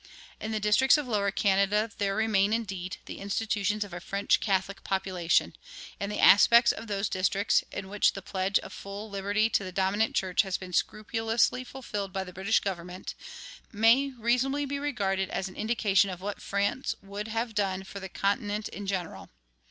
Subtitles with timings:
[0.39, 4.83] In the districts of Lower Canada there remain, indeed, the institutions of a French Catholic
[4.83, 5.55] population;
[5.99, 9.71] and the aspect of those districts, in which the pledge of full liberty to the
[9.71, 13.13] dominant church has been scrupulously fulfilled by the British government,
[13.71, 18.09] may reasonably be regarded as an indication of what France would have done for the
[18.09, 19.29] continent in general.